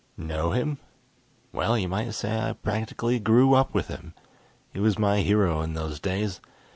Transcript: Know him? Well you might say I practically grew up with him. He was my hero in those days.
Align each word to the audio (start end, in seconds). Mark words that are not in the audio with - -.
Know 0.17 0.49
him? 0.49 0.79
Well 1.53 1.77
you 1.77 1.87
might 1.87 2.15
say 2.15 2.35
I 2.39 2.53
practically 2.53 3.19
grew 3.19 3.53
up 3.53 3.75
with 3.75 3.87
him. 3.87 4.15
He 4.73 4.79
was 4.79 4.97
my 4.97 5.19
hero 5.21 5.61
in 5.61 5.75
those 5.75 5.99
days. 5.99 6.41